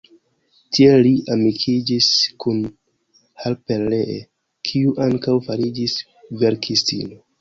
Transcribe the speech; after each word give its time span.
Tie 0.77 0.93
li 1.07 1.11
amikiĝis 1.33 2.07
kun 2.45 2.63
Harper 3.43 3.83
Lee, 3.95 4.17
kiu 4.71 4.97
ankaŭ 5.07 5.37
fariĝis 5.51 5.99
verkistino. 6.45 7.21